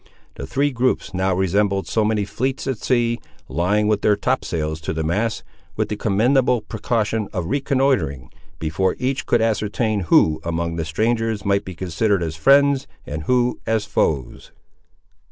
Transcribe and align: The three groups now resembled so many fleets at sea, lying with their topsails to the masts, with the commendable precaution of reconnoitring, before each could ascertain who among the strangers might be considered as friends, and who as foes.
The 0.33 0.47
three 0.47 0.71
groups 0.71 1.13
now 1.13 1.35
resembled 1.35 1.85
so 1.85 2.03
many 2.03 2.25
fleets 2.25 2.65
at 2.65 2.79
sea, 2.79 3.19
lying 3.47 3.87
with 3.87 4.01
their 4.01 4.15
topsails 4.15 4.81
to 4.81 4.93
the 4.93 5.03
masts, 5.03 5.43
with 5.75 5.89
the 5.89 5.95
commendable 5.95 6.61
precaution 6.61 7.27
of 7.31 7.45
reconnoitring, 7.45 8.31
before 8.57 8.95
each 8.97 9.27
could 9.27 9.41
ascertain 9.43 9.99
who 10.09 10.41
among 10.43 10.75
the 10.77 10.85
strangers 10.85 11.45
might 11.45 11.65
be 11.65 11.75
considered 11.75 12.23
as 12.23 12.35
friends, 12.35 12.87
and 13.05 13.25
who 13.25 13.59
as 13.67 13.85
foes. 13.85 14.51